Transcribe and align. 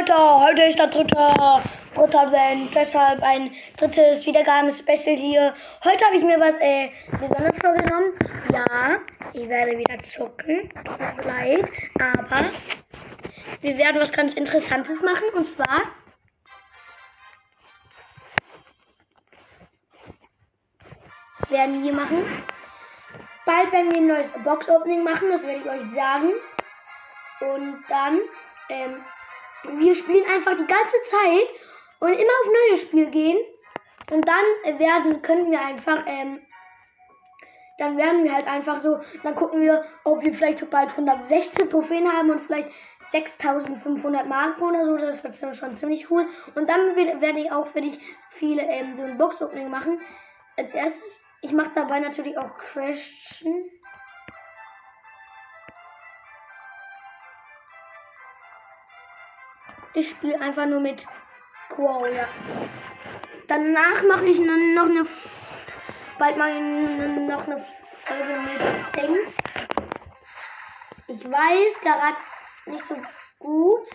Leute, 0.00 0.14
heute 0.14 0.62
ist 0.62 0.78
der 0.78 0.86
dritte, 0.86 1.34
dritte 1.94 2.18
Advent, 2.18 2.74
deshalb 2.74 3.22
ein 3.22 3.54
drittes 3.76 4.24
Wiedergaben-Special 4.24 5.14
hier. 5.14 5.52
Heute 5.84 6.06
habe 6.06 6.16
ich 6.16 6.24
mir 6.24 6.40
was 6.40 6.54
äh, 6.58 6.88
besonders 7.20 7.58
vorgenommen. 7.58 8.14
Ja, 8.50 8.98
ich 9.34 9.46
werde 9.46 9.76
wieder 9.76 9.98
zucken, 9.98 10.70
tut 10.84 10.98
mir 10.98 11.22
leid, 11.22 11.70
aber 12.00 12.48
wir 13.60 13.76
werden 13.76 14.00
was 14.00 14.10
ganz 14.10 14.32
Interessantes 14.32 15.02
machen 15.02 15.24
und 15.34 15.44
zwar 15.44 15.82
werden 21.50 21.84
wir 21.84 21.92
machen. 21.92 22.24
Bald 23.44 23.70
werden 23.70 23.90
wir 23.90 23.98
ein 23.98 24.06
neues 24.06 24.32
Box-Opening 24.44 25.04
machen, 25.04 25.28
das 25.30 25.42
werde 25.46 25.60
ich 25.60 25.68
euch 25.68 25.90
sagen. 25.90 26.30
Und 27.40 27.84
dann 27.90 28.18
ähm, 28.70 29.04
wir 29.64 29.94
spielen 29.94 30.24
einfach 30.26 30.56
die 30.56 30.66
ganze 30.66 30.96
Zeit 31.04 31.48
und 32.00 32.12
immer 32.12 32.22
auf 32.22 32.52
neues 32.70 32.82
Spiel 32.82 33.06
gehen. 33.10 33.38
Und 34.10 34.26
dann 34.26 34.78
werden, 34.78 35.22
können 35.22 35.50
wir 35.50 35.60
einfach, 35.60 36.04
ähm, 36.06 36.40
dann 37.78 37.96
werden 37.96 38.24
wir 38.24 38.34
halt 38.34 38.48
einfach 38.48 38.78
so, 38.78 39.00
dann 39.22 39.34
gucken 39.36 39.62
wir, 39.62 39.84
ob 40.04 40.22
wir 40.22 40.34
vielleicht 40.34 40.68
bald 40.70 40.90
116 40.90 41.70
Trophäen 41.70 42.10
haben 42.10 42.30
und 42.30 42.42
vielleicht 42.42 42.70
6500 43.10 44.26
Marken 44.26 44.62
oder 44.62 44.84
so. 44.84 44.96
Das 44.96 45.22
wird 45.22 45.56
schon 45.56 45.76
ziemlich 45.76 46.10
cool. 46.10 46.26
Und 46.54 46.68
dann 46.68 46.96
werde 46.96 47.40
ich 47.40 47.52
auch 47.52 47.68
für 47.68 47.80
dich 47.80 48.00
viele 48.30 48.62
ähm, 48.62 48.96
so 48.96 49.04
ein 49.04 49.18
Box-Opening 49.18 49.70
machen. 49.70 50.00
Als 50.56 50.74
erstes, 50.74 51.20
ich 51.42 51.52
mache 51.52 51.70
dabei 51.74 52.00
natürlich 52.00 52.36
auch 52.36 52.56
Crashen. 52.56 53.70
Ich 59.92 60.10
spiele 60.10 60.40
einfach 60.40 60.66
nur 60.66 60.80
mit 60.80 61.04
Quo, 61.68 62.06
ja. 62.06 62.28
Danach 63.48 64.02
mache 64.04 64.26
ich 64.26 64.38
noch 64.38 64.84
eine. 64.84 65.06
Bald 66.18 66.36
mal 66.36 66.60
noch 66.60 67.46
eine 67.46 67.66
Folge 68.04 68.38
mit 68.40 68.96
Dings. 68.96 69.34
Ich 71.08 71.24
weiß 71.24 71.80
gerade 71.80 72.16
nicht 72.66 72.86
so 72.86 72.96
gut. 73.40 73.88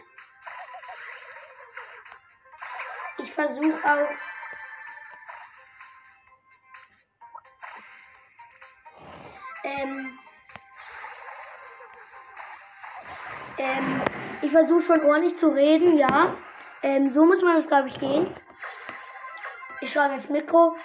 Ich 3.19 3.31
versuche 3.31 3.79
auch. 3.83 4.09
Ähm, 9.63 10.19
ähm, 13.57 14.01
ich 14.41 14.51
versuche 14.51 14.81
schon 14.81 15.01
ordentlich 15.01 15.37
zu 15.37 15.49
reden, 15.49 15.97
ja. 15.97 16.33
Ähm, 16.83 17.11
so 17.11 17.25
muss 17.25 17.41
man 17.41 17.55
das, 17.55 17.67
glaube 17.67 17.89
ich, 17.89 17.99
gehen. 17.99 18.27
Ich 19.81 19.91
schaue 19.91 20.13
ins 20.13 20.29
Mikro. 20.29 20.75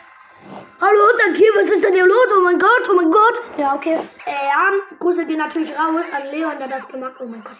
Hallo, 0.81 1.05
danke, 1.19 1.43
was 1.55 1.67
ist 1.67 1.84
denn 1.84 1.93
hier 1.93 2.06
los? 2.06 2.27
Oh 2.37 2.41
mein 2.43 2.59
Gott, 2.59 2.89
oh 2.91 2.95
mein 2.95 3.11
Gott. 3.11 3.41
Ja, 3.59 3.75
okay. 3.75 4.01
Äh, 4.25 4.47
ja, 4.48 4.71
Grüße 4.98 5.27
gehen 5.27 5.39
natürlich 5.39 5.71
raus 5.78 6.05
an 6.15 6.27
Leon, 6.31 6.59
der 6.59 6.69
das 6.69 6.89
gemacht 6.89 7.15
hat. 7.15 7.21
Oh 7.21 7.27
mein 7.27 7.45
Gott, 7.45 7.59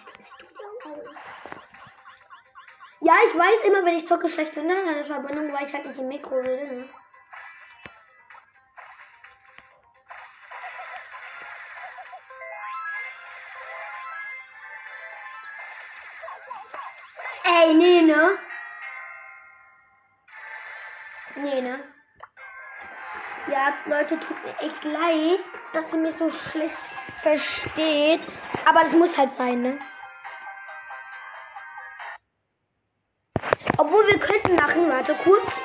Ja, 3.01 3.13
ich 3.27 3.37
weiß 3.37 3.65
immer, 3.65 3.85
wenn 3.85 3.97
ich 3.97 4.07
zocke 4.07 4.29
schlecht 4.29 4.53
finde, 4.53 4.73
dann 4.73 4.95
ist 4.95 5.07
Verbindung, 5.07 5.53
weil 5.53 5.67
ich 5.67 5.73
halt 5.73 5.85
nicht 5.85 5.99
im 5.99 6.07
Mikro 6.07 6.35
rede, 6.37 6.75
ne? 6.75 6.85
Ey, 17.61 17.75
nee, 17.75 18.01
ne? 18.01 18.37
Nee, 21.35 21.61
ne? 21.61 21.79
Ja, 23.51 23.73
Leute, 23.85 24.19
tut 24.19 24.43
mir 24.43 24.59
echt 24.59 24.83
leid, 24.83 25.39
dass 25.71 25.93
ihr 25.93 25.99
mich 25.99 26.15
so 26.15 26.31
schlecht 26.31 26.95
versteht. 27.21 28.21
Aber 28.67 28.79
das 28.81 28.93
muss 28.93 29.15
halt 29.15 29.31
sein, 29.33 29.61
ne? 29.61 29.79
Obwohl 33.77 34.07
wir 34.07 34.17
könnten 34.17 34.55
machen, 34.55 34.89
warte 34.89 35.13
kurz. 35.23 35.61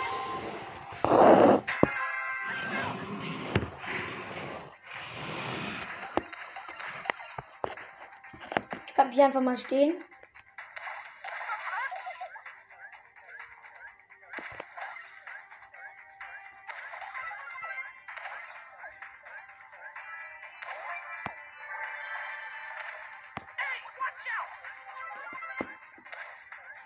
Ich 8.86 8.94
bleib 8.94 9.12
hier 9.12 9.24
einfach 9.24 9.40
mal 9.40 9.56
stehen. 9.56 10.04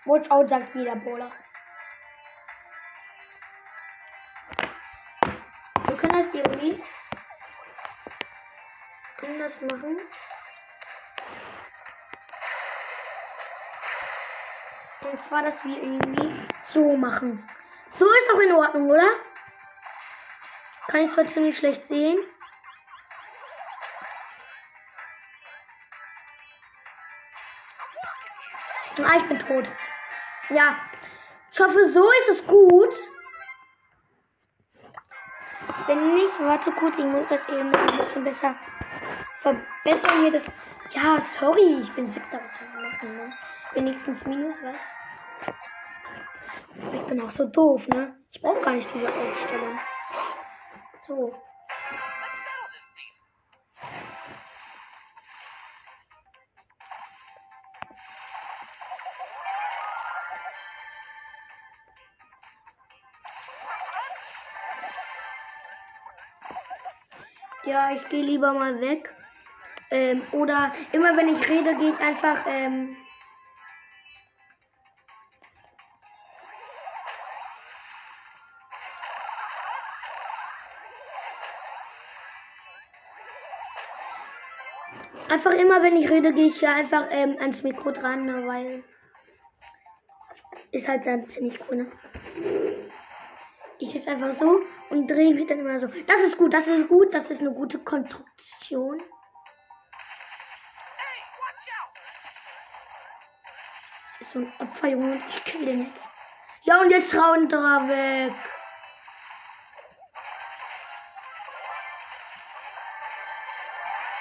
Watch 0.05 0.31
out, 0.31 0.49
sagt 0.49 0.73
jeder 0.73 0.95
Bowler. 0.95 1.31
Wir 5.85 5.97
können 5.97 6.13
das 6.13 6.33
irgendwie 6.33 6.83
anders 9.21 9.61
machen. 9.61 9.97
Und 15.01 15.23
zwar, 15.23 15.43
dass 15.43 15.63
wir 15.63 15.77
irgendwie 15.77 16.47
so 16.63 16.95
machen. 16.97 17.47
So 17.91 18.05
ist 18.05 18.29
doch 18.29 18.39
in 18.39 18.53
Ordnung, 18.53 18.89
oder? 18.89 19.09
Kann 20.87 21.01
ich 21.01 21.11
zwar 21.11 21.27
ziemlich 21.27 21.57
schlecht 21.57 21.87
sehen. 21.87 22.17
Ah, 29.03 29.17
ich 29.17 29.27
bin 29.27 29.39
tot. 29.39 29.71
Ja. 30.53 30.75
Ich 31.51 31.59
hoffe, 31.59 31.91
so 31.91 32.09
ist 32.09 32.29
es 32.29 32.47
gut. 32.47 32.95
Wenn 35.87 36.15
nicht, 36.15 36.39
warte 36.39 36.71
kurz, 36.71 36.97
ich 36.97 37.05
muss 37.05 37.27
das 37.27 37.47
eben 37.49 37.73
ein 37.73 37.97
bisschen 37.97 38.23
besser 38.23 38.55
verbessern 39.41 40.21
hier. 40.21 40.31
Das 40.31 40.43
ja, 40.91 41.19
sorry, 41.21 41.79
ich 41.81 41.91
bin 41.93 42.09
siebter. 42.09 42.39
Was 42.43 42.59
soll 42.59 42.67
ich 42.67 42.93
machen, 42.93 43.17
ne? 43.17 43.29
Wenigstens 43.73 44.25
Minus, 44.25 44.55
was? 44.61 44.75
Ich 46.93 47.01
bin 47.03 47.21
auch 47.21 47.31
so 47.31 47.47
doof, 47.47 47.87
ne? 47.87 48.15
Ich 48.31 48.41
brauche 48.41 48.61
gar 48.61 48.73
nicht 48.73 48.93
diese 48.93 49.07
Aufstellung. 49.07 49.79
So. 51.07 51.33
Ja, 67.71 67.89
ich 67.95 68.09
gehe 68.09 68.21
lieber 68.21 68.51
mal 68.51 68.81
weg. 68.81 69.09
Ähm, 69.91 70.21
oder 70.33 70.73
immer 70.91 71.15
wenn 71.15 71.29
ich 71.29 71.49
rede, 71.49 71.73
gehe 71.75 71.93
ich 71.93 71.99
einfach. 72.01 72.45
Ähm, 72.45 72.97
Einfach 85.29 85.51
immer, 85.53 85.81
wenn 85.81 85.95
ich 85.95 86.09
rede, 86.09 86.33
gehe 86.33 86.47
ich 86.47 86.59
ja 86.59 86.75
einfach 86.75 87.07
ähm, 87.09 87.37
ans 87.39 87.63
Mikro 87.63 87.91
dran, 87.91 88.25
ne, 88.25 88.45
weil 88.45 88.83
ist 90.73 90.89
halt 90.89 91.05
dann 91.05 91.25
ziemlich 91.25 91.57
cool. 91.69 91.77
Ne? 91.77 92.90
Ich 93.81 93.95
jetzt 93.95 94.07
einfach 94.07 94.31
so 94.39 94.61
und 94.91 95.07
drehe 95.07 95.33
mich 95.33 95.47
dann 95.47 95.57
immer 95.57 95.79
so. 95.79 95.87
Das 95.87 96.19
ist 96.19 96.37
gut, 96.37 96.53
das 96.53 96.67
ist 96.67 96.87
gut, 96.87 97.11
das 97.11 97.27
ist 97.31 97.41
eine 97.41 97.51
gute 97.51 97.79
Konstruktion. 97.79 99.01
Das 104.19 104.21
ist 104.21 104.33
so 104.33 104.39
ein 104.39 104.53
Opfer, 104.59 104.87
Junge, 104.87 105.13
und 105.13 105.23
ich 105.27 105.43
kill 105.45 105.65
den 105.65 105.87
jetzt. 105.87 106.07
Ja, 106.61 106.79
und 106.79 106.91
jetzt 106.91 107.11
runter 107.15 107.87
weg. 107.89 108.33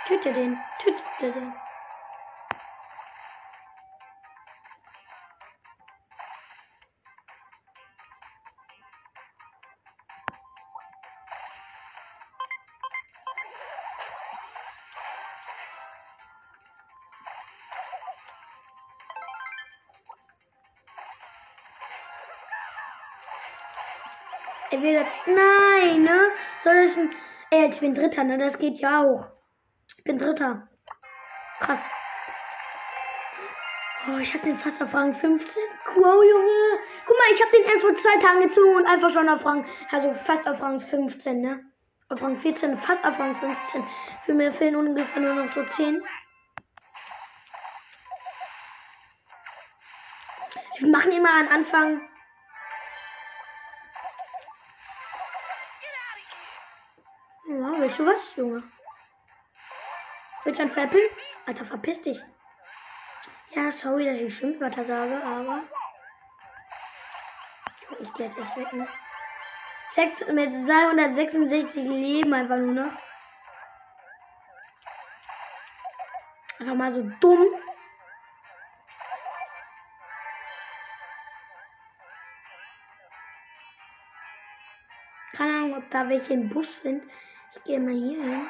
Töte 0.07 0.33
den, 0.33 0.59
töte 0.79 1.33
den. 1.39 1.53
Er 24.71 24.83
will 24.83 24.95
das. 24.95 25.09
Nein, 25.27 26.03
ne? 26.03 26.31
Soll 26.63 26.75
ich 26.77 26.97
ein. 26.97 27.11
Ey, 27.51 27.71
ich 27.71 27.81
bin 27.81 27.95
Dritter, 27.95 28.23
ne? 28.23 28.39
Das 28.39 28.57
geht 28.57 28.79
ja 28.79 29.03
auch. 29.03 29.27
Ich 29.97 30.05
bin 30.05 30.19
Dritter. 30.19 30.69
Krass. 31.59 31.81
Oh, 34.09 34.19
ich 34.19 34.33
hab 34.33 34.43
den 34.43 34.57
fast 34.57 34.81
auf 34.83 34.95
Rang 34.95 35.15
15. 35.15 35.63
Wow, 35.95 36.23
Junge. 36.25 36.81
Guck 37.07 37.17
mal, 37.17 37.35
ich 37.35 37.43
hab 37.43 37.51
den 37.51 37.65
erst 37.65 37.81
vor 37.83 37.95
zwei 37.97 38.17
Tagen 38.19 38.43
gezogen 38.43 38.77
und 38.77 38.87
einfach 38.87 39.11
schon 39.11 39.29
auf 39.29 39.45
Rang. 39.45 39.67
Also 39.91 40.15
fast 40.25 40.49
auf 40.49 40.61
Rang 40.63 40.81
15, 40.81 41.41
ne? 41.41 41.61
Auf 42.09 42.23
Rang 42.23 42.39
14, 42.39 42.79
fast 42.79 43.05
auf 43.05 43.19
Rang 43.19 43.35
15. 43.35 43.85
Für 44.25 44.35
mir 44.35 44.53
fehlen 44.53 44.77
ungefähr 44.77 45.21
nur 45.21 45.35
noch 45.35 45.53
so 45.53 45.65
10. 45.65 46.03
Wir 50.79 50.89
machen 50.89 51.13
immer 51.13 51.31
am 51.31 51.49
Anfang. 51.49 52.01
Willst 57.91 57.99
du 57.99 58.07
was, 58.07 58.37
Junge? 58.37 58.63
Willst 60.45 60.61
du 60.61 60.63
ein 60.63 60.71
Veräppeln? 60.71 61.11
Alter, 61.45 61.65
verpiss 61.65 62.01
dich. 62.03 62.23
Ja, 63.51 63.73
sorry, 63.73 64.05
dass 64.05 64.19
ich 64.19 64.33
Schimpfwörter 64.33 64.85
sage, 64.85 65.21
aber. 65.25 65.65
Ich 67.99 68.13
geh 68.15 68.27
jetzt 68.27 68.39
echt 68.39 68.57
weg, 68.57 68.73
ne? 68.75 68.87
Sechs, 69.91 70.25
mit 70.29 70.53
266 70.53 71.83
Leben 71.83 72.33
einfach 72.33 72.59
nur 72.59 72.75
noch. 72.75 72.93
Einfach 76.61 76.75
mal 76.77 76.93
so 76.93 77.03
dumm. 77.19 77.45
Keine 85.33 85.57
Ahnung, 85.57 85.75
ob 85.79 85.91
da 85.91 86.09
welche 86.09 86.35
im 86.35 86.49
Busch 86.49 86.71
sind. 86.85 87.03
Ich 87.57 87.65
gehe 87.65 87.81
mal 87.81 87.95
hier 87.95 88.47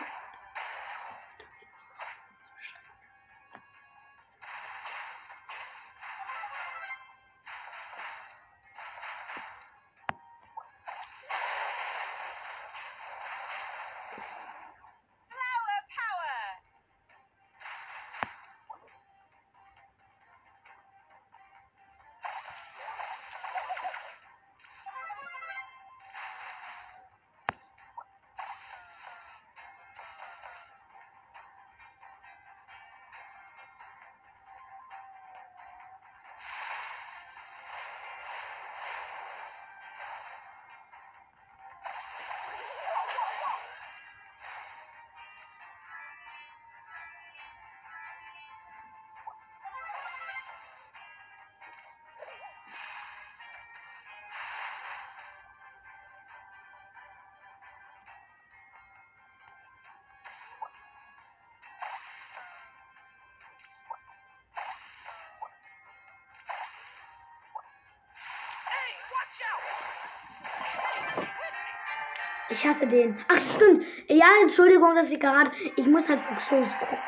Ich 72.50 72.66
hasse 72.66 72.86
den. 72.86 73.16
Ach, 73.28 73.40
stimmt. 73.54 73.84
Ja, 74.08 74.26
Entschuldigung, 74.42 74.94
dass 74.96 75.10
ich 75.10 75.20
gerade. 75.20 75.52
Ich 75.76 75.86
muss 75.86 76.08
halt 76.08 76.20
Fuchsos 76.20 76.68
gucken. 76.80 76.98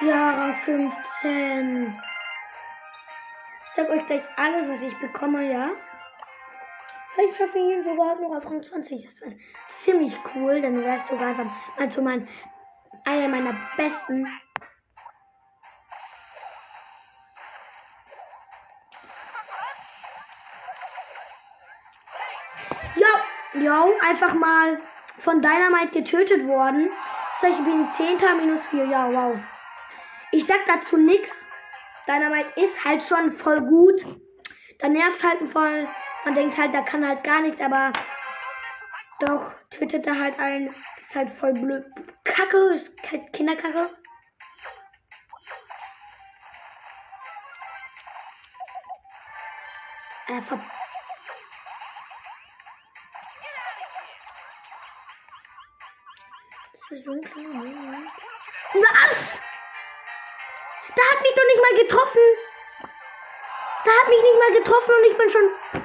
Ja, 0.00 0.38
Rang 0.38 0.54
15. 0.64 2.00
Ich 3.64 3.72
sag 3.74 3.90
euch 3.90 4.06
gleich 4.06 4.22
alles, 4.36 4.68
was 4.68 4.82
ich 4.82 4.96
bekomme, 5.00 5.50
ja? 5.50 5.70
Vielleicht 7.14 7.38
schaffe 7.38 7.58
ich 7.58 7.64
ihn 7.64 7.84
sogar 7.84 8.14
noch 8.20 8.36
auf 8.36 8.46
Rang 8.46 8.62
20. 8.62 9.08
Das 9.08 9.20
wäre 9.20 9.36
ziemlich 9.80 10.16
cool. 10.34 10.62
Dann 10.62 10.82
wäre 10.82 10.96
es 10.96 11.08
sogar 11.08 11.28
einfach 11.28 11.46
mal 11.76 11.90
so 11.90 12.00
mein, 12.00 12.28
einer 13.04 13.28
meiner 13.28 13.54
besten. 13.76 14.28
Einfach 24.12 24.34
mal 24.34 24.78
von 25.20 25.40
Dynamite 25.40 26.02
getötet 26.02 26.46
worden. 26.46 26.90
Das 27.40 27.50
heißt, 27.50 27.60
ich 27.60 27.64
bin 27.64 27.88
10. 27.90 28.36
minus 28.36 28.64
4. 28.66 28.84
Ja, 28.84 29.10
wow. 29.10 29.36
Ich 30.32 30.44
sag 30.44 30.58
dazu 30.66 30.98
nichts. 30.98 31.30
Dynamite 32.06 32.60
ist 32.60 32.84
halt 32.84 33.02
schon 33.02 33.32
voll 33.38 33.60
gut. 33.60 34.04
Da 34.80 34.88
nervt 34.88 35.22
halt 35.22 35.38
voll. 35.52 35.88
Man 36.24 36.34
denkt 36.34 36.58
halt, 36.58 36.74
da 36.74 36.82
kann 36.82 37.06
halt 37.06 37.24
gar 37.24 37.40
nichts, 37.40 37.60
aber 37.60 37.92
doch 39.20 39.52
tötet 39.70 40.06
er 40.06 40.18
halt 40.18 40.38
einen. 40.38 40.68
Ist 40.68 41.16
halt 41.16 41.32
voll 41.38 41.54
blöd. 41.54 41.84
Kacke, 42.24 42.56
ist 42.74 42.90
halt 43.10 43.32
Kinderkacke. 43.32 43.90
Äh, 50.28 50.42
ver 50.42 50.58
Das 56.92 57.06
Moment. 57.06 57.24
Was? 57.24 59.16
Da 60.94 61.02
hat 61.10 61.22
mich 61.22 61.32
doch 61.34 61.46
nicht 61.46 61.62
mal 61.62 61.82
getroffen. 61.82 62.20
Da 63.82 63.90
hat 63.90 64.08
mich 64.10 64.22
nicht 64.22 64.38
mal 64.38 64.52
getroffen 64.60 64.92
und 64.98 65.10
ich 65.10 65.16
bin 65.16 65.30
schon. 65.30 65.82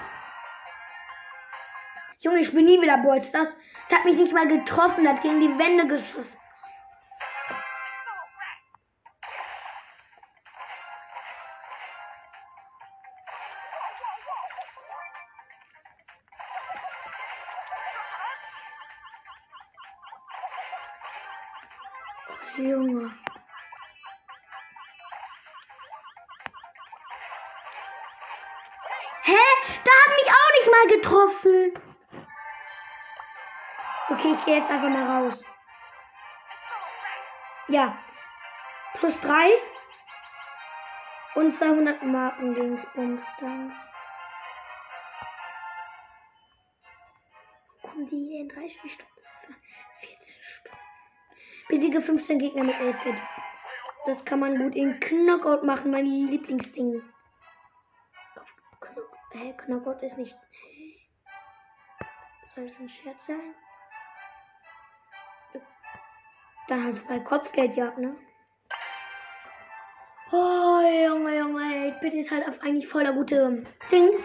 Junge, 2.19 2.39
ich 2.41 2.53
bin 2.53 2.65
nie 2.65 2.81
wieder 2.81 2.97
Bolsters. 2.97 3.55
Der 3.89 3.99
hat 3.99 4.05
mich 4.05 4.17
nicht 4.17 4.33
mal 4.33 4.49
getroffen, 4.49 5.07
hat 5.07 5.21
gegen 5.21 5.39
die 5.39 5.57
Wände 5.57 5.87
geschossen. 5.87 6.37
Ich 34.37 34.45
gehe 34.45 34.57
jetzt 34.57 34.69
einfach 34.69 34.89
mal 34.89 35.23
raus. 35.23 35.43
Ja. 37.67 37.97
Plus 38.93 39.19
3. 39.21 39.49
Und 41.35 41.55
200 41.55 42.03
Marken 42.03 42.55
Dingsbums. 42.55 43.23
Dings. 43.39 43.75
Kommen 47.81 48.07
die 48.09 48.39
in 48.39 48.49
30 48.49 48.79
Stunden? 48.91 49.11
14 49.99 50.35
Stunden. 50.41 50.77
Besiege 51.69 52.01
15 52.01 52.39
Gegner 52.39 52.63
mit 52.63 52.79
11 52.79 53.03
Bit. 53.03 53.15
Das 54.05 54.23
kann 54.23 54.39
man 54.39 54.57
gut 54.57 54.75
in 54.75 54.99
Knockout 54.99 55.63
machen, 55.63 55.91
mein 55.91 56.05
Lieblingsding. 56.05 57.03
Knockout 59.67 60.01
ist 60.01 60.17
nicht. 60.17 60.35
Soll 62.55 62.69
das 62.69 62.79
ein 62.79 62.89
Scherz 62.89 63.25
sein? 63.27 63.53
Dann 66.67 66.83
halt 66.83 67.07
bei 67.07 67.19
Kopfgeldjagd, 67.19 67.97
ne? 67.97 68.15
Oh, 70.31 70.81
Junge, 70.81 71.37
Junge, 71.37 71.93
8-Bit 71.93 72.13
ist 72.15 72.31
halt 72.31 72.45
auf 72.47 72.61
eigentlich 72.61 72.87
voller 72.87 73.13
gute 73.13 73.65
Dings. 73.89 74.19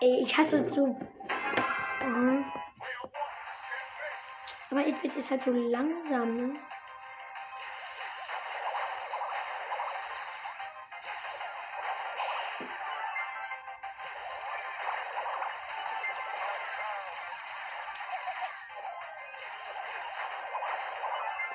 Ey, 0.00 0.22
ich 0.22 0.36
hasse 0.36 0.64
so. 0.72 0.86
Mhm. 2.06 2.44
Aber 4.70 4.80
8-Bit 4.80 5.16
ist 5.16 5.30
halt 5.30 5.42
so 5.42 5.50
langsam, 5.50 6.36
ne? 6.36 6.54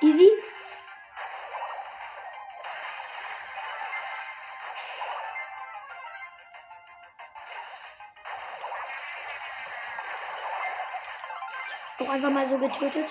Easy. 0.02 0.28
Auch 11.98 12.08
einfach 12.10 12.30
mal 12.30 12.48
so 12.48 12.58
getötet. 12.58 13.06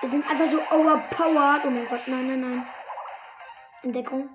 Wir 0.00 0.10
sind 0.10 0.28
einfach 0.28 0.50
so 0.50 0.60
overpowered. 0.74 1.64
Oh 1.64 1.70
mein 1.70 1.88
Gott, 1.88 2.08
nein, 2.08 2.26
nein, 2.26 2.40
nein. 2.40 2.66
Entdeckung. 3.82 4.30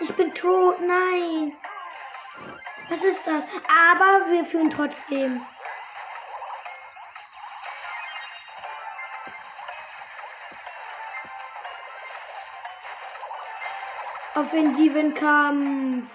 Ich 0.00 0.14
bin 0.14 0.34
tot, 0.34 0.80
nein. 0.80 1.52
Was 2.88 3.04
ist 3.04 3.26
das? 3.26 3.44
Aber 3.68 4.30
wir 4.30 4.44
führen 4.46 4.70
trotzdem. 4.70 5.44
Offensiven 14.34 15.14
Kampf. 15.14 16.06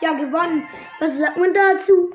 Ja, 0.00 0.12
gewonnen. 0.12 0.68
Was 0.98 1.16
sagt 1.16 1.36
man 1.38 1.54
dazu? 1.54 2.14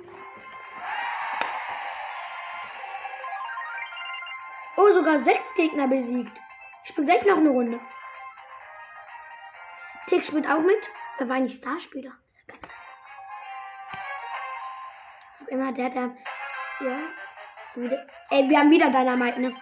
Oh, 4.75 4.91
sogar 4.94 5.24
sechs 5.24 5.44
Gegner 5.56 5.88
besiegt. 5.88 6.32
Ich 6.84 6.89
spiele 6.89 7.08
gleich 7.08 7.25
noch 7.25 7.38
eine 7.38 7.50
Runde. 7.50 7.79
Tick 10.08 10.24
spielt 10.24 10.48
auch 10.48 10.62
mit. 10.62 10.90
Da 11.20 11.28
war 11.28 11.40
nicht 11.40 11.58
Starspieler. 11.58 12.12
Immer 15.48 15.72
der, 15.74 15.90
der. 15.90 16.18
Ja. 16.80 17.00
Wieder, 17.76 18.08
ey, 18.30 18.50
wir 18.50 18.60
haben 18.60 18.72
wieder 18.72 18.90
Dynamite, 18.90 19.40
ne? 19.40 19.56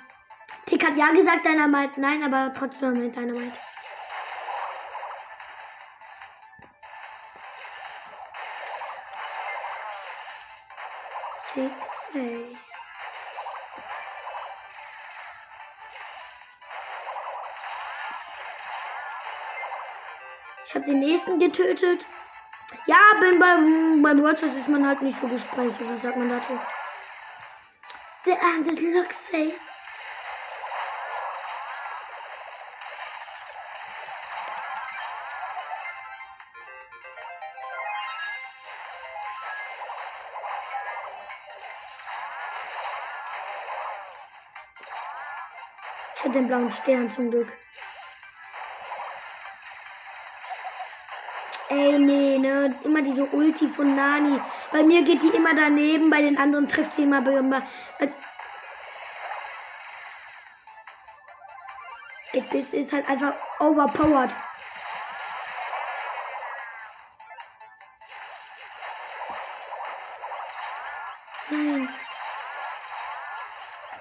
Tick 0.65 0.85
hat 0.85 0.95
ja 0.95 1.09
gesagt 1.11 1.45
Dynamite, 1.45 1.99
nein, 1.99 2.23
aber 2.23 2.53
trotzdem 2.53 2.93
mit 2.93 3.15
Dynamite. 3.15 3.57
Tick, 11.53 11.71
ey. 12.13 12.57
Ich 20.67 20.73
habe 20.73 20.85
den 20.85 20.99
nächsten 20.99 21.39
getötet. 21.39 22.05
Ja, 22.87 22.97
bin 23.19 23.39
beim, 23.39 24.01
beim 24.01 24.23
WhatsApp 24.23 24.57
ist 24.57 24.67
man 24.67 24.85
halt 24.85 25.01
nicht 25.01 25.19
so 25.21 25.27
gesprächig. 25.27 25.75
Was 25.87 26.01
sagt 26.01 26.17
man 26.17 26.29
dazu? 26.29 26.59
The 28.25 28.31
end 28.31 28.67
is 28.67 28.79
Luxay. 28.79 29.53
Ich 46.15 46.23
hab 46.23 46.33
den 46.33 46.47
blauen 46.47 46.71
Stern 46.71 47.11
zum 47.11 47.29
Glück. 47.29 47.47
Ne? 52.69 52.75
Immer 52.83 53.01
diese 53.01 53.25
Ulti 53.25 53.67
von 53.69 53.95
Nani. 53.95 54.39
Bei 54.71 54.83
mir 54.83 55.03
geht 55.03 55.21
die 55.21 55.35
immer 55.35 55.53
daneben, 55.55 56.09
bei 56.09 56.21
den 56.21 56.37
anderen 56.37 56.67
trifft 56.67 56.95
sie 56.95 57.03
immer. 57.03 57.21
bei- 57.21 57.33
immer 57.33 57.61
als 57.99 58.13
es 62.51 62.73
ist 62.73 62.91
halt 62.91 63.07
einfach 63.07 63.33
overpowered. 63.59 64.29
Nein. 71.49 71.89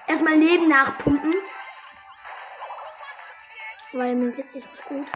Erstmal 0.07 0.35
Leben 0.35 0.67
nachpumpen. 0.67 1.33
Weil 3.93 4.15
mir 4.15 4.31
geht's 4.31 4.53
echt 4.55 4.71
nicht 4.71 4.85
gut. 4.85 5.07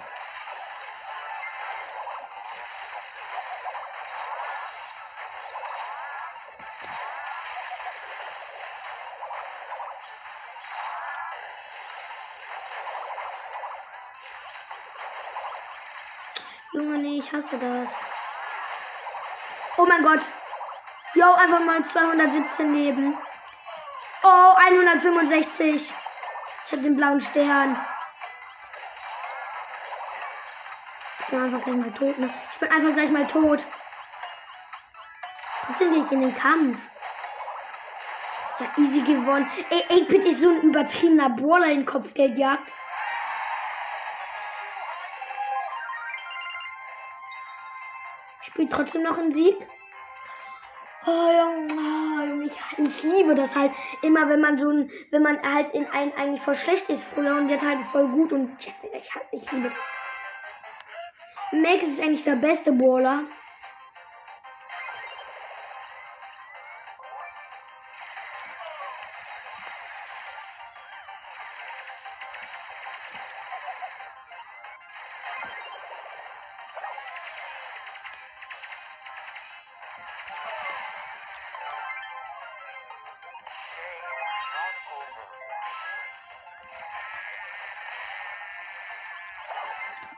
Hasse 17.39 17.58
das. 17.58 17.89
Oh 19.77 19.86
mein 19.86 20.03
Gott. 20.03 20.22
Jo, 21.15 21.34
einfach 21.34 21.60
mal 21.62 21.84
217 21.86 22.74
Leben. 22.74 23.17
Oh, 24.24 24.53
165. 24.55 25.91
Ich 26.65 26.72
hab 26.72 26.84
den 26.84 26.98
blauen 26.98 27.22
Stern. 27.22 27.79
Ich 31.19 31.25
bin 31.27 31.43
einfach 31.43 31.63
gleich 31.63 31.75
mal 31.75 31.91
tot, 31.91 32.19
ne? 32.19 32.34
Ich 32.53 32.60
bin 32.60 32.72
einfach 32.72 32.93
gleich 32.93 33.10
mal 33.10 33.27
tot. 33.27 33.65
Trotzdem 35.65 35.93
gehe 35.93 36.03
ich 36.03 36.12
in 36.12 36.22
den 36.22 36.38
Kampf. 36.38 36.77
Ja, 38.60 38.65
easy 38.77 39.01
gewonnen. 39.01 39.50
Ey, 39.69 39.86
8-Bit 40.03 40.25
ist 40.25 40.41
so 40.41 40.50
ein 40.50 40.62
übertriebener 40.62 41.29
Brawler 41.29 41.67
in 41.67 41.81
den 41.81 41.86
Kopf 41.86 42.13
gejagt. 42.13 42.69
Spielt 48.59 48.73
trotzdem 48.73 49.03
noch 49.03 49.17
einen 49.17 49.33
Sieg. 49.33 49.55
Oh, 51.07 51.29
Junge, 51.31 52.43
ich, 52.43 52.51
ich 52.77 53.03
liebe 53.03 53.33
das 53.33 53.55
halt 53.55 53.71
immer, 54.01 54.27
wenn 54.27 54.41
man 54.41 54.57
so 54.57 54.67
ein, 54.69 54.91
wenn 55.11 55.23
man 55.23 55.41
halt 55.41 55.73
in 55.73 55.87
einen 55.87 56.11
eigentlich 56.11 56.41
voll 56.41 56.55
schlecht 56.55 56.89
ist 56.89 57.01
früher 57.05 57.37
und 57.37 57.47
jetzt 57.47 57.63
halt 57.63 57.79
voll 57.93 58.09
gut 58.09 58.33
und 58.33 58.51
ich, 58.59 58.73
ich, 58.91 59.09
ich 59.31 59.51
liebe 59.53 59.69
das. 59.69 59.79
Max 61.53 61.87
ist 61.87 62.01
eigentlich 62.01 62.25
der 62.25 62.35
beste 62.35 62.73
Brawler. 62.73 63.23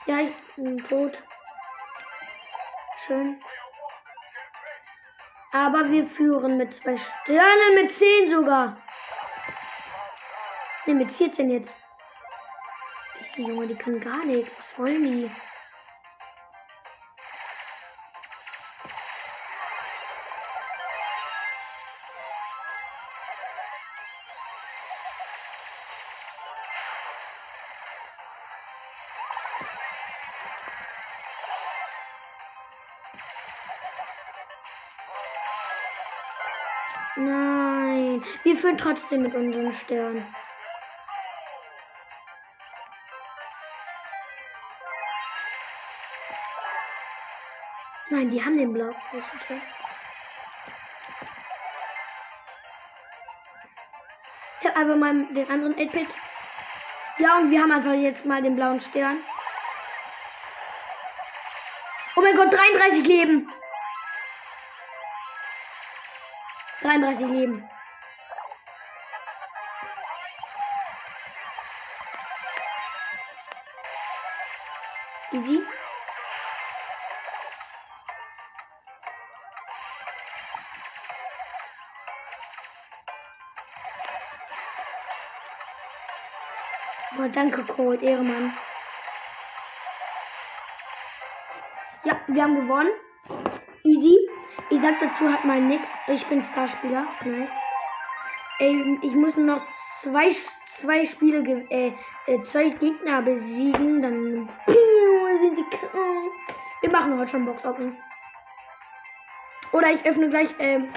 Ja, 0.06 0.20
ich 0.20 0.34
bin 0.56 0.78
tot. 0.78 1.14
Schön. 3.06 3.40
Aber 5.52 5.92
wir 5.92 6.08
führen 6.08 6.58
mit 6.58 6.74
zwei 6.74 6.98
Sternen, 6.98 7.76
mit 7.76 7.96
10 7.96 8.32
sogar. 8.32 8.78
Ne, 10.86 10.94
mit 10.96 11.12
14 11.12 11.52
jetzt. 11.52 11.76
Diese 13.38 13.50
Junge, 13.50 13.68
die 13.68 13.76
können 13.76 14.00
gar 14.00 14.26
nichts. 14.26 14.52
Was 14.58 14.80
wollen 14.80 15.04
die? 15.04 15.32
Führen 38.72 38.78
trotzdem 38.78 39.24
mit 39.24 39.34
unserem 39.34 39.76
Stern. 39.76 40.26
Nein, 48.10 48.30
die 48.30 48.44
haben 48.44 48.58
den 48.58 48.74
Block. 48.74 48.96
Ich 54.60 54.68
habe 54.68 54.78
einfach 54.78 54.96
mal 54.96 55.26
den 55.26 55.50
anderen 55.50 55.76
8-Bit. 55.76 56.08
Ja, 57.18 57.38
und 57.40 57.52
wir 57.52 57.62
haben 57.62 57.72
einfach 57.72 57.94
jetzt 57.94 58.26
mal 58.26 58.42
den 58.42 58.56
blauen 58.56 58.80
Stern. 58.80 59.18
Oh 62.16 62.22
mein 62.22 62.36
Gott, 62.36 62.54
33 62.54 63.06
Leben. 63.06 63.52
33 66.82 67.28
Leben. 67.28 67.71
Danke, 87.36 87.64
Cole, 87.64 88.00
Ehremann. 88.02 88.54
Ja, 92.04 92.20
wir 92.28 92.44
haben 92.44 92.56
gewonnen. 92.56 92.92
Easy. 93.84 94.18
Ich 94.70 94.82
sag 94.82 95.00
dazu 95.00 95.30
halt 95.32 95.46
mal 95.46 95.62
nix. 95.62 95.84
Ich 96.08 96.26
bin 96.26 96.42
Starspieler. 96.42 97.06
Nice. 97.24 97.50
Ey, 98.60 99.00
ich 99.04 99.14
muss 99.14 99.36
nur 99.36 99.56
noch 99.56 99.62
zwei, 100.02 100.36
zwei 100.78 101.06
Spiele, 101.06 101.66
äh, 101.70 101.94
äh, 102.28 102.44
zwei 102.44 102.70
Gegner 102.70 103.22
besiegen. 103.22 104.02
Dann 104.02 104.50
sind 104.66 105.58
die. 105.58 105.66
Wir 106.82 106.90
machen 106.90 107.20
heute 107.20 107.32
schon 107.32 107.46
Box 107.46 107.64
Opening. 107.66 107.98
Oder 109.72 109.92
ich 109.92 110.06
öffne 110.06 110.30
gleich 110.30 110.50
ähm, 110.60 110.92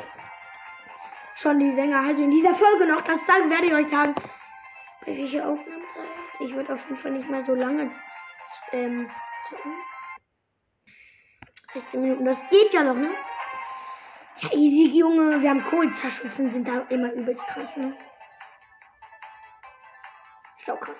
schon 1.37 1.59
die 1.59 1.75
Sänger. 1.75 2.01
Also 2.01 2.23
in 2.23 2.31
dieser 2.31 2.55
Folge 2.55 2.87
noch. 2.87 3.03
Das 3.03 3.25
sagen 3.27 3.51
werde 3.51 3.67
ich 3.67 3.75
euch 3.75 3.89
sagen. 3.89 4.15
Bei 5.05 5.17
welcher 5.17 5.49
Aufnahmezeit? 5.49 6.24
Ich 6.41 6.55
würde 6.55 6.75
auf 6.75 6.83
jeden 6.89 6.99
Fall 6.99 7.13
nicht 7.13 7.29
mehr 7.29 7.45
so 7.45 7.55
lange 7.55 7.91
ähm, 8.73 9.09
zocken. 9.49 9.73
16 11.73 12.03
Minuten. 12.03 12.25
Das 12.25 12.39
geht 12.51 12.73
ja 12.73 12.83
noch, 12.83 12.95
ne? 12.95 13.11
Ja, 14.41 14.53
easy, 14.53 14.99
Junge. 14.99 15.41
Wir 15.41 15.51
haben 15.51 15.63
Kohlenzerschüssen, 15.63 16.53
sind 16.53 16.67
da 16.67 16.81
immer 16.89 17.13
übelst 17.13 17.47
krass, 17.47 17.77
ne? 17.77 17.97
Locker. 20.67 20.95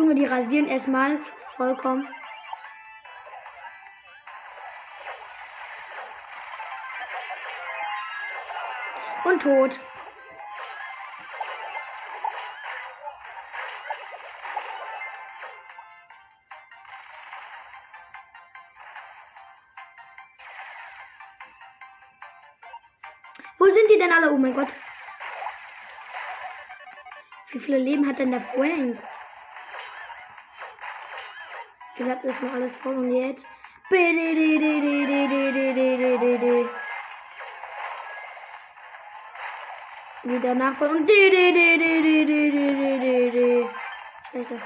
Junge, 0.00 0.14
die 0.14 0.24
rasieren 0.24 0.66
erstmal 0.66 1.18
vollkommen. 1.56 2.08
Und 9.24 9.42
tot. 9.42 9.78
Wo 23.58 23.66
sind 23.66 23.90
die 23.90 23.98
denn 23.98 24.10
alle? 24.10 24.32
Oh 24.32 24.38
mein 24.38 24.54
Gott. 24.54 24.68
Wie 27.50 27.58
viele 27.58 27.76
Leben 27.76 28.08
hat 28.08 28.18
denn 28.18 28.30
der 28.30 28.40
Frank? 28.40 28.98
Ich 32.00 32.06
hab 32.08 32.22
das 32.22 32.40
mal 32.40 32.54
alles 32.54 32.74
voll 32.78 32.96
und 32.96 33.12
jetzt. 33.12 33.44
Wieder 40.22 40.54
nachvoll 40.54 40.88
und. 40.88 41.10
Scheiße. 44.32 44.60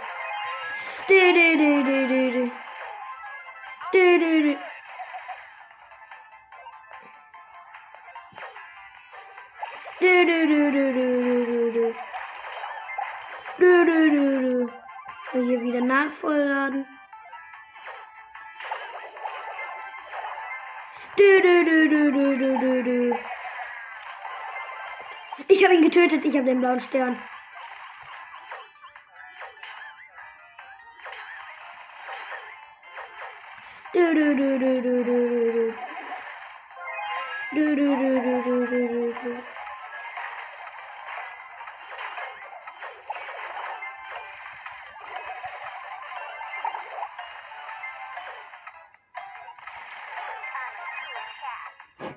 Getötet. 25.94 26.24
Ich 26.24 26.34
habe 26.36 26.46
den 26.46 26.60
blauen 26.60 26.80
Stern. 26.80 27.16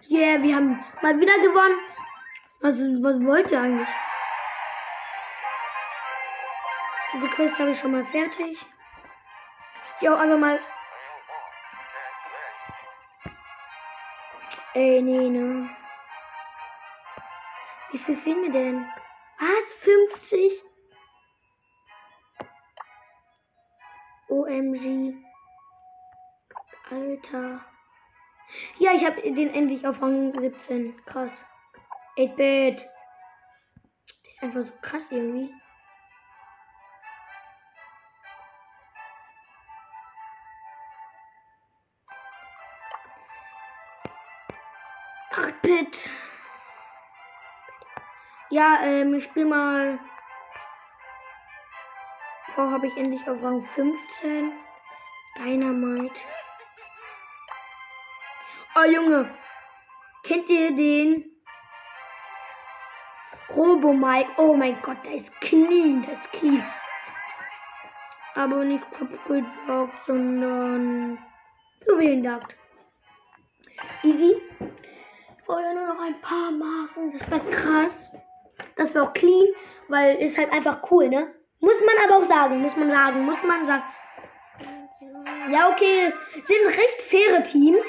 Yeah, 0.10 0.42
wir 0.42 0.56
haben 0.56 0.84
mal 1.02 1.20
wieder 1.20 1.38
gewonnen. 1.40 1.97
Was, 2.60 2.76
was 2.76 3.26
wollt 3.26 3.52
ihr 3.52 3.62
eigentlich? 3.62 3.88
Diese 7.14 7.28
Quest 7.30 7.60
habe 7.60 7.72
ich 7.72 7.80
schon 7.80 7.92
mal 7.92 8.06
fertig. 8.06 8.58
Ja, 10.02 10.16
einfach 10.18 10.38
mal. 10.38 10.60
Ey, 14.74 15.02
nee, 15.02 15.30
ne. 15.30 15.70
Wie 17.92 17.98
viel 18.00 18.18
fehlen 18.18 18.42
mir 18.42 18.52
denn? 18.52 18.86
Was? 19.40 19.74
50? 19.74 20.64
OMG. 24.30 25.16
Alter. 26.90 27.66
Ja, 28.78 28.92
ich 28.92 29.06
habe 29.06 29.22
den 29.22 29.54
endlich 29.54 29.88
auf 29.88 30.02
Rang 30.02 30.34
17. 30.40 31.06
Krass. 31.06 31.32
8-Bit. 32.18 32.90
Das 34.24 34.34
ist 34.34 34.44
einfach 34.44 34.64
so 34.64 34.72
krass 34.82 35.12
irgendwie. 35.12 35.54
Bit. 45.68 46.10
Ja, 48.50 48.80
ähm, 48.84 49.16
ich 49.16 49.26
spiele 49.26 49.48
mal. 49.48 50.00
Oh, 52.56 52.72
habe 52.72 52.88
ich 52.88 52.96
endlich 52.96 53.28
auf 53.28 53.44
Rang 53.44 53.66
15. 53.76 54.54
Dynamite. 55.38 56.22
Oh 58.76 58.84
Junge. 58.84 59.30
Kennt 60.24 60.50
ihr 60.50 60.76
den? 60.76 61.37
Robo 63.56 63.94
Mike. 63.94 64.30
Oh 64.38 64.54
mein 64.54 64.78
Gott, 64.82 64.98
der 65.06 65.16
ist 65.16 65.42
clean. 65.42 66.04
Der 66.04 66.14
ist 66.14 66.32
clean. 66.32 66.64
Aber 68.36 68.64
nicht 68.64 68.84
Kopfgeldjagd, 68.92 70.06
sondern 70.06 71.18
Juwelenjagd. 71.88 72.56
Easy. 74.04 74.36
Brauche 75.46 75.62
ja 75.62 75.74
nur 75.74 75.88
noch 75.88 76.02
ein 76.02 76.20
paar 76.22 76.52
Marken. 76.52 77.14
Das 77.18 77.30
wäre 77.32 77.42
krass. 77.52 78.12
Das 78.76 78.94
wäre 78.94 79.08
auch 79.08 79.14
clean, 79.14 79.48
weil 79.88 80.18
ist 80.18 80.38
halt 80.38 80.52
einfach 80.52 80.92
cool, 80.92 81.10
ne? 81.10 81.34
Muss 81.60 81.78
man 81.80 81.96
aber 82.06 82.24
auch 82.24 82.28
sagen, 82.28 82.62
muss 82.62 82.76
man 82.76 82.92
sagen, 82.92 83.26
muss 83.26 83.42
man 83.44 83.66
sagen. 83.66 83.84
Ja, 85.52 85.70
okay, 85.70 86.14
sind 86.46 86.68
recht 86.68 87.02
faire 87.04 87.44
Teams. 87.44 87.86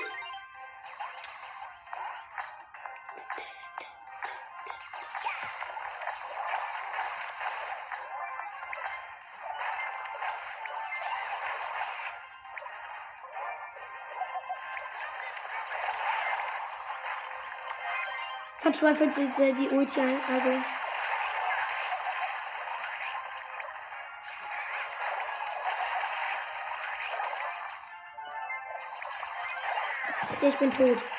Verzweifelt 18.60 19.16
die, 19.16 19.52
die 19.54 19.68
Ulti, 19.68 20.00
also. 20.00 20.62
Ich 30.40 30.56
bin 30.56 30.72
tot. 30.72 31.17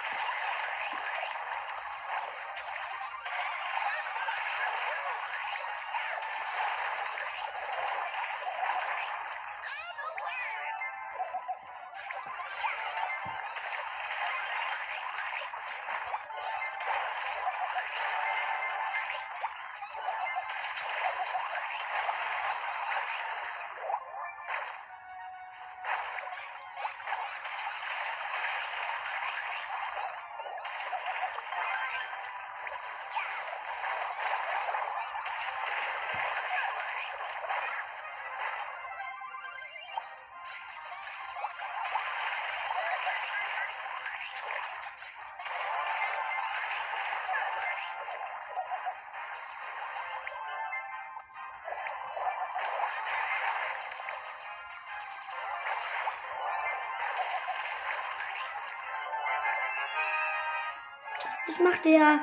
Was 61.59 61.65
macht 61.65 61.83
der? 61.83 62.19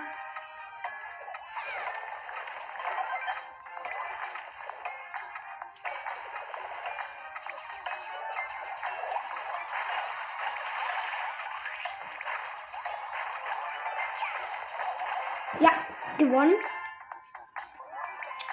Ja, 15.61 15.70
gewonnen. 16.16 16.55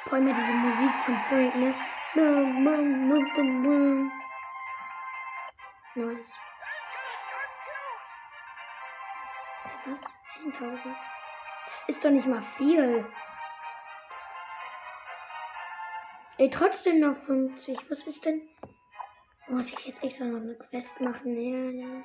Vor 0.04 0.14
allem 0.14 0.26
mit 0.26 0.36
dieser 0.36 0.52
Musik 0.52 0.92
von 1.06 1.16
Frank, 1.30 1.56
ne? 1.56 1.74
Nice. 5.96 6.28
Was? 9.86 10.13
10.000? 10.52 10.96
Das 11.68 11.90
ist 11.90 12.04
doch 12.04 12.12
nicht 12.12 12.28
mal 12.28 12.44
viel. 12.58 13.06
Ey, 16.38 16.50
trotzdem 16.50 17.00
noch 17.00 17.16
50. 17.26 17.78
Was 17.90 18.04
ist 18.08 18.26
denn? 18.26 18.50
Muss 19.48 19.70
ich 19.70 19.80
jetzt 19.86 20.04
extra 20.04 20.26
noch 20.26 20.42
eine 20.42 20.56
Quest 20.56 21.00
machen? 21.02 21.32
Ja, 21.38 21.86
ja. 21.86 22.04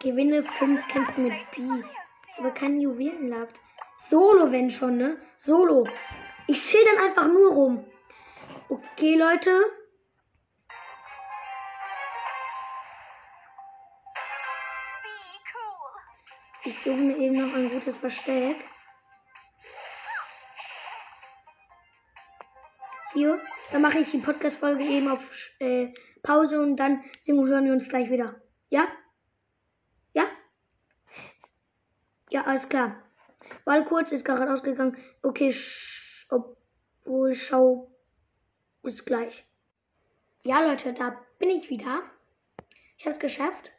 Gewinne 0.00 0.44
5 0.44 0.88
Kämpfe 0.88 1.20
mit 1.20 1.50
B. 1.50 1.62
Aber 2.38 2.50
kein 2.52 2.80
Juwelenjagd. 2.80 3.58
Solo, 4.10 4.52
wenn 4.52 4.70
schon, 4.70 4.96
ne? 4.96 5.16
Solo. 5.40 5.84
Ich 6.46 6.64
chill 6.64 6.84
dann 6.84 7.04
einfach 7.08 7.26
nur 7.26 7.52
rum. 7.52 7.84
Okay, 8.68 9.16
Leute. 9.16 9.50
Suche 16.88 17.00
mir 17.00 17.18
eben 17.18 17.36
noch 17.36 17.54
ein 17.54 17.68
gutes 17.68 17.96
Versteck. 17.98 18.56
Hier, 23.12 23.38
dann 23.72 23.82
mache 23.82 23.98
ich 23.98 24.10
die 24.10 24.18
Podcast-Folge 24.18 24.84
eben 24.84 25.08
auf 25.08 25.20
äh, 25.58 25.92
Pause 26.22 26.60
und 26.60 26.76
dann 26.76 27.04
singen 27.22 27.46
hören 27.46 27.66
wir 27.66 27.72
uns 27.72 27.90
gleich 27.90 28.10
wieder. 28.10 28.40
Ja? 28.70 28.88
Ja? 30.14 30.28
Ja, 32.30 32.44
alles 32.44 32.66
klar. 32.70 33.02
Weil 33.64 33.84
kurz 33.84 34.10
ist 34.10 34.24
gerade 34.24 34.50
ausgegangen. 34.50 34.96
Okay, 35.22 35.54
obwohl 36.30 37.34
schau. 37.34 37.90
Bis 38.82 39.04
gleich. 39.04 39.44
Ja, 40.44 40.62
Leute, 40.62 40.94
da 40.94 41.20
bin 41.38 41.50
ich 41.50 41.68
wieder. 41.68 42.02
Ich 42.96 43.04
habe 43.04 43.12
es 43.12 43.18
geschafft. 43.18 43.72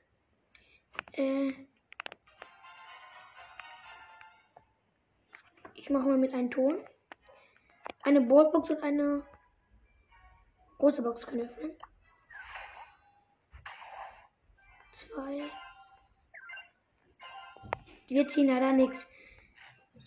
Äh, 1.13 1.53
ich 5.89 5.93
mache 5.93 6.07
mal 6.07 6.19
mit 6.19 6.35
einem 6.35 6.51
Ton. 6.51 6.85
Eine 8.03 8.21
Ballbox 8.21 8.69
und 8.69 8.83
eine 8.83 9.25
große 10.77 11.01
Box 11.01 11.25
können 11.25 11.49
öffnen. 11.49 11.75
Zwei. 14.93 15.49
Wir 18.05 18.27
ziehen 18.27 18.49
leider 18.49 18.71
nichts. 18.71 19.07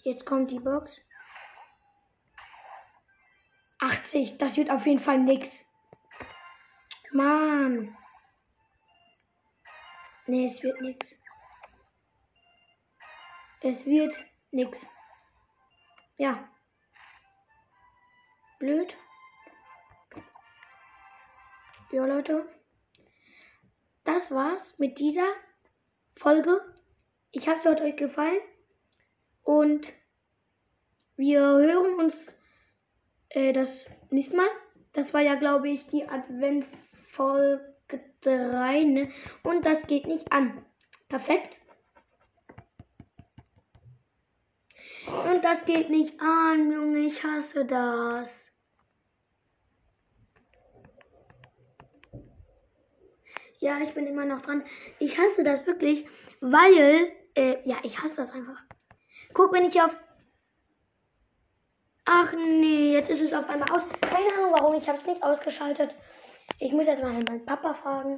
Jetzt 0.04 0.24
kommt 0.24 0.52
die 0.52 0.60
Box. 0.60 1.00
80. 3.80 4.38
Das 4.38 4.56
wird 4.56 4.70
auf 4.70 4.86
jeden 4.86 5.00
Fall 5.00 5.18
nix. 5.18 5.64
Mann. 7.10 7.96
Nee, 10.26 10.46
es 10.46 10.62
wird 10.62 10.80
nix. 10.80 11.16
Es 13.62 13.84
wird 13.84 14.16
nix. 14.52 14.86
Ja. 16.16 16.48
Blöd. 18.58 18.96
Ja, 21.90 22.06
Leute. 22.06 22.46
Das 24.04 24.30
war's 24.30 24.78
mit 24.78 24.98
dieser 24.98 25.26
Folge. 26.16 26.60
Ich 27.30 27.48
hoffe, 27.48 27.58
es 27.58 27.64
hat 27.66 27.80
euch 27.80 27.96
gefallen. 27.96 28.40
Und 29.42 29.92
wir 31.16 31.40
hören 31.40 31.98
uns 31.98 32.36
äh, 33.30 33.52
das 33.52 33.84
nächste 34.10 34.36
Mal. 34.36 34.48
Das 34.92 35.12
war 35.14 35.20
ja, 35.20 35.34
glaube 35.34 35.70
ich, 35.70 35.86
die 35.86 36.06
Adventfolge 36.06 37.74
3. 38.22 38.84
Ne? 38.84 39.12
Und 39.42 39.64
das 39.64 39.86
geht 39.86 40.06
nicht 40.06 40.30
an. 40.32 40.64
Perfekt. 41.08 41.56
Und 45.06 45.42
das 45.42 45.64
geht 45.64 45.90
nicht 45.90 46.20
an, 46.20 46.70
Junge. 46.70 47.00
Ich 47.00 47.22
hasse 47.22 47.64
das. 47.64 48.28
Ja, 53.58 53.78
ich 53.80 53.94
bin 53.94 54.06
immer 54.06 54.24
noch 54.24 54.42
dran. 54.42 54.64
Ich 54.98 55.18
hasse 55.18 55.44
das 55.44 55.66
wirklich, 55.66 56.06
weil, 56.40 57.12
äh, 57.34 57.58
ja, 57.64 57.76
ich 57.82 58.00
hasse 58.02 58.16
das 58.16 58.30
einfach. 58.30 58.60
Guck, 59.34 59.52
wenn 59.52 59.64
ich 59.64 59.72
hier 59.72 59.86
auf. 59.86 59.96
Ach 62.04 62.32
nee, 62.32 62.92
jetzt 62.92 63.08
ist 63.10 63.22
es 63.22 63.32
auf 63.32 63.48
einmal 63.48 63.70
aus. 63.70 63.82
Keine 64.00 64.34
Ahnung 64.34 64.52
warum, 64.52 64.74
ich 64.74 64.88
habe 64.88 64.98
es 64.98 65.06
nicht 65.06 65.22
ausgeschaltet. 65.22 65.94
Ich 66.58 66.72
muss 66.72 66.86
jetzt 66.86 67.02
mal 67.02 67.12
meinen 67.12 67.46
Papa 67.46 67.74
fragen. 67.74 68.16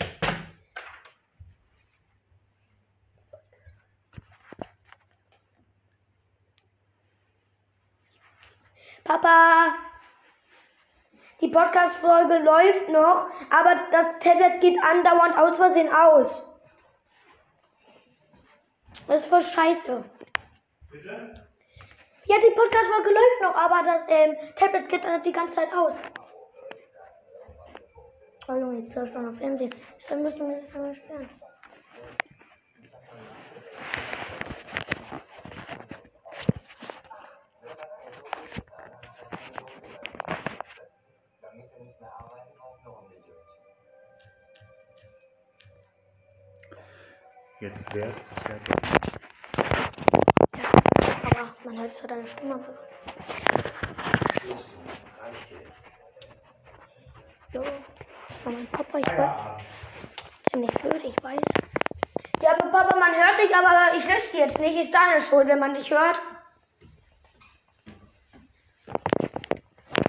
Papa. 9.04 9.74
Die 11.44 11.50
Podcast-Folge 11.50 12.38
läuft 12.38 12.88
noch, 12.88 13.28
aber 13.50 13.78
das 13.90 14.06
Tablet 14.20 14.62
geht 14.62 14.82
andauernd 14.82 15.36
aus 15.36 15.56
Versehen 15.56 15.92
aus. 15.92 16.42
Das 19.06 19.20
ist 19.20 19.26
voll 19.26 19.42
scheiße. 19.42 20.02
Bitte? 20.90 21.46
Ja, 22.24 22.36
die 22.38 22.54
Podcast-Folge 22.54 23.10
läuft 23.10 23.42
noch, 23.42 23.54
aber 23.56 23.82
das 23.84 24.04
ähm, 24.08 24.34
Tablet 24.56 24.88
geht 24.88 25.04
dann 25.04 25.22
die 25.22 25.32
ganze 25.32 25.56
Zeit 25.56 25.68
aus. 25.74 25.98
Oh 28.48 28.54
Junge, 28.54 28.78
jetzt 28.78 28.94
läuft 28.94 29.14
auch 29.14 29.20
noch 29.20 29.36
Fernsehen. 29.36 29.74
Deshalb 29.98 30.22
müssen 30.22 30.48
wir 30.48 30.62
das 30.62 30.72
mal 30.72 30.94
sperren. 30.94 31.28
Jetzt 47.64 47.94
wer? 47.94 48.12
Aber 51.22 51.54
man 51.64 51.78
hört 51.78 51.94
so 51.94 52.06
deine 52.06 52.26
Stimme. 52.26 52.60
Jo, 57.54 57.62
das 57.62 58.44
war 58.44 58.52
mein 58.52 58.66
Papa, 58.66 58.98
ich 58.98 59.06
weiß. 59.06 59.30
Ziemlich 60.50 60.74
blöd, 60.74 61.04
ich 61.04 61.22
weiß. 61.22 61.40
Ja, 62.42 62.50
aber 62.50 62.70
Papa, 62.70 62.96
man 62.98 63.14
hört 63.14 63.38
dich, 63.38 63.56
aber 63.56 63.96
ich 63.96 64.04
lösche 64.04 64.32
dich 64.32 64.40
jetzt 64.40 64.60
nicht. 64.60 64.78
Ist 64.78 64.94
deine 64.94 65.18
Schuld, 65.22 65.48
wenn 65.48 65.58
man 65.58 65.72
dich 65.72 65.90
hört. 65.90 66.20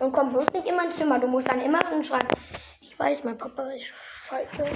Und 0.02 0.12
komm 0.12 0.34
bloß 0.34 0.52
nicht 0.52 0.68
in 0.68 0.76
mein 0.76 0.92
Zimmer. 0.92 1.20
Du 1.20 1.28
musst 1.28 1.50
dann 1.50 1.62
immer 1.62 1.80
drin 1.80 2.04
schreien. 2.04 2.28
Ich 2.82 3.00
weiß, 3.00 3.24
mein 3.24 3.38
Papa 3.38 3.72
ist 3.72 3.94
scheiße. 4.28 4.72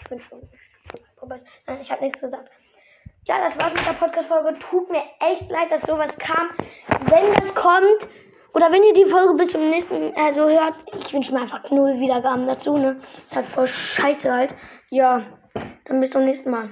Ich 0.00 0.08
bin 0.08 0.20
schon. 0.20 0.50
Ist, 1.36 1.46
nein, 1.66 1.78
ich 1.80 1.90
habe 1.90 2.04
nichts 2.04 2.20
gesagt. 2.20 2.50
Ja, 3.24 3.38
das 3.44 3.58
war's 3.60 3.74
mit 3.74 3.86
der 3.86 3.92
Podcast-Folge. 3.92 4.58
Tut 4.58 4.90
mir 4.90 5.02
echt 5.20 5.48
leid, 5.50 5.70
dass 5.70 5.82
sowas 5.82 6.16
kam. 6.18 6.50
Wenn 7.06 7.32
das 7.34 7.54
kommt, 7.54 8.08
oder 8.54 8.72
wenn 8.72 8.82
ihr 8.82 8.94
die 8.94 9.04
Folge 9.04 9.34
bis 9.34 9.52
zum 9.52 9.70
nächsten 9.70 10.14
also 10.16 10.48
hört, 10.48 10.74
ich 10.98 11.12
wünsche 11.12 11.32
mir 11.32 11.42
einfach 11.42 11.70
null 11.70 12.00
Wiedergaben 12.00 12.46
dazu, 12.46 12.76
ne? 12.76 13.00
Ist 13.26 13.36
halt 13.36 13.46
voll 13.46 13.66
scheiße 13.66 14.32
halt. 14.32 14.54
Ja, 14.90 15.22
dann 15.84 16.00
bis 16.00 16.10
zum 16.10 16.24
nächsten 16.24 16.50
Mal. 16.50 16.70